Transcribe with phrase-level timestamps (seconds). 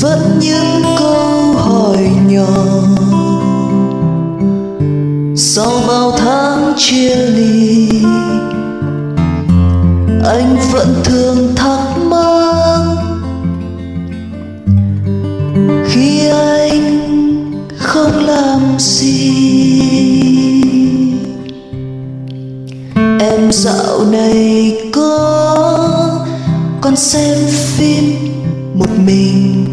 [0.00, 2.46] vẫn những câu hỏi nhỏ.
[5.36, 7.88] Sau bao tháng chia ly,
[10.24, 12.84] anh vẫn thường thắc mắc,
[15.86, 17.00] khi anh
[17.78, 19.40] không làm gì,
[23.20, 26.18] em dạo này có
[26.80, 28.14] còn xem phim
[28.74, 29.64] một mình?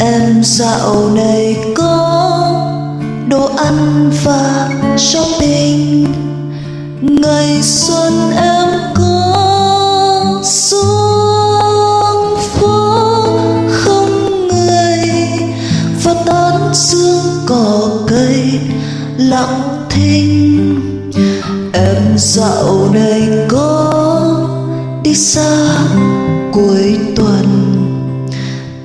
[0.00, 2.20] Em dạo này có
[3.28, 6.06] đồ ăn và shopping.
[7.02, 13.24] Ngày xuân em có xuống phố,
[13.70, 15.08] không người.
[16.04, 18.60] Và tán dương cỏ cây
[19.18, 20.80] lặng thinh.
[21.72, 23.92] Em dạo này có
[25.02, 25.79] đi xa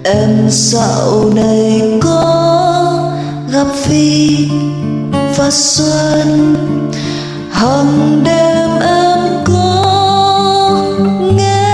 [0.05, 3.11] em dạo này có
[3.51, 4.47] gặp phi
[5.37, 6.55] và xuân.
[7.51, 10.83] Hằng đêm em có
[11.35, 11.69] nghe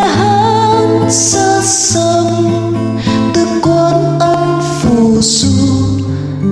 [0.00, 2.26] hát xa xăm.
[3.34, 5.74] Từ quán ăn phù du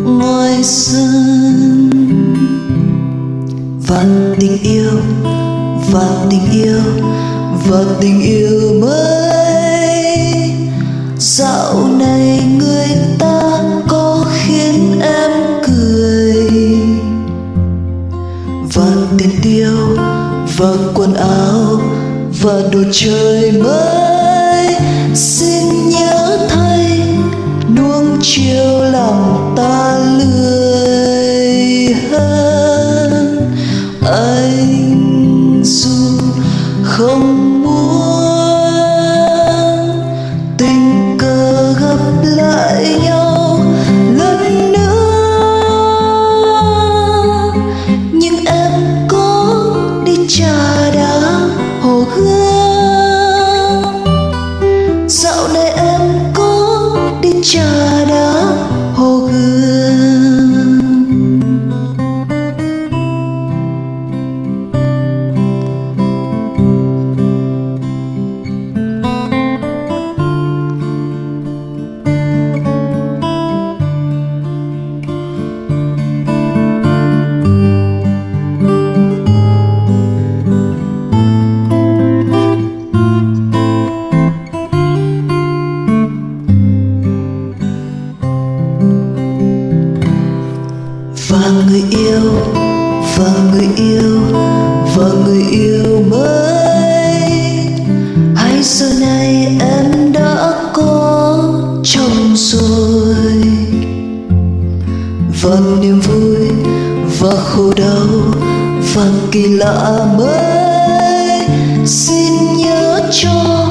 [0.05, 1.91] ngoài sân.
[3.87, 4.05] Và
[4.41, 5.01] tình yêu
[5.91, 6.81] và tình yêu
[7.67, 9.44] và tình yêu mới
[11.25, 15.31] dạo này người ta có khiến em
[15.67, 16.49] cười.
[18.75, 18.87] Và
[19.19, 19.97] tiền tiêu
[20.57, 21.81] và quần áo
[22.43, 24.75] và đồ chơi mới.
[25.15, 27.01] Xin nhớ thay,
[27.77, 30.04] nuông chiều lòng ta
[52.05, 52.54] hồ
[91.35, 92.31] và người yêu,
[93.17, 94.21] và người yêu,
[94.97, 97.29] và người yêu mới.
[98.37, 101.39] Hay giờ này em đã có
[101.85, 103.43] chồng rồi.
[105.43, 106.49] Và niềm vui,
[107.21, 108.07] và khổ đau,
[108.95, 111.49] và kỳ lạ mới.
[111.87, 113.67] Xin nhớ cho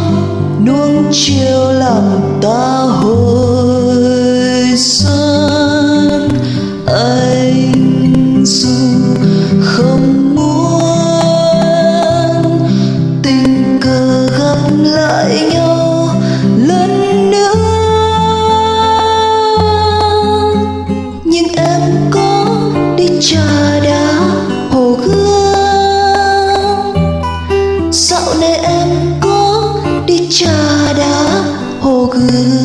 [0.65, 2.03] nuông chiều làm
[2.41, 5.32] ta hồi xuân
[15.23, 16.09] lại nhau
[16.57, 17.55] lần nữa.
[21.23, 22.45] Nhưng em có
[22.97, 24.19] đi trà đá
[24.71, 25.33] hồ gươm.
[27.91, 28.89] Dạo này em
[29.21, 29.73] có
[30.05, 31.43] đi trà đá
[31.81, 32.62] hồ gươm.